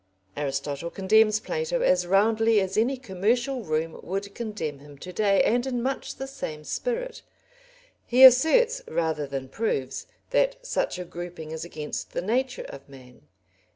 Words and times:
Aristotle 0.35 0.89
condemns 0.89 1.39
Plato 1.39 1.81
as 1.81 2.07
roundly 2.07 2.59
as 2.59 2.75
any 2.75 2.97
commercial 2.97 3.61
room 3.63 3.99
would 4.01 4.33
condemn 4.33 4.79
him 4.79 4.97
to 4.97 5.13
day, 5.13 5.43
and 5.43 5.67
in 5.67 5.83
much 5.83 6.15
the 6.15 6.25
same 6.25 6.63
spirit; 6.63 7.21
he 8.07 8.23
asserts 8.23 8.81
rather 8.87 9.27
than 9.27 9.47
proves 9.47 10.07
that 10.31 10.65
such 10.65 10.97
a 10.97 11.05
grouping 11.05 11.51
is 11.51 11.63
against 11.63 12.13
the 12.13 12.21
nature 12.23 12.65
of 12.69 12.89
man. 12.89 13.27